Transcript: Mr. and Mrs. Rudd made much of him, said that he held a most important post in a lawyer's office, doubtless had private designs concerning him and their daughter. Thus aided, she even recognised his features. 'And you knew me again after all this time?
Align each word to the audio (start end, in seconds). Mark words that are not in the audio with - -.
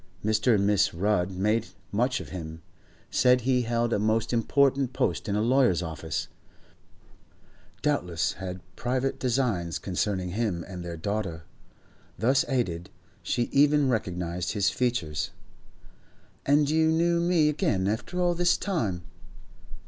Mr. 0.25 0.55
and 0.55 0.67
Mrs. 0.67 0.99
Rudd 0.99 1.29
made 1.29 1.67
much 1.91 2.19
of 2.19 2.29
him, 2.29 2.63
said 3.11 3.37
that 3.37 3.43
he 3.45 3.61
held 3.61 3.93
a 3.93 3.99
most 3.99 4.33
important 4.33 4.93
post 4.93 5.29
in 5.29 5.35
a 5.35 5.43
lawyer's 5.43 5.83
office, 5.83 6.27
doubtless 7.83 8.33
had 8.33 8.61
private 8.75 9.19
designs 9.19 9.77
concerning 9.77 10.29
him 10.29 10.65
and 10.67 10.83
their 10.83 10.97
daughter. 10.97 11.43
Thus 12.17 12.43
aided, 12.47 12.89
she 13.21 13.43
even 13.51 13.89
recognised 13.91 14.53
his 14.53 14.71
features. 14.71 15.29
'And 16.47 16.67
you 16.67 16.87
knew 16.87 17.19
me 17.19 17.47
again 17.47 17.87
after 17.87 18.19
all 18.19 18.33
this 18.33 18.57
time? 18.57 19.03